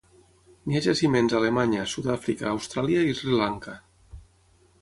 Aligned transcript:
N'hi 0.69 0.77
ha 0.77 0.81
jaciments 0.85 1.35
a 1.35 1.37
Alemanya, 1.41 1.85
Sud-àfrica, 1.93 2.47
Austràlia 2.53 3.07
i 3.11 3.15
Sri 3.21 3.39
Lanka. 3.43 3.77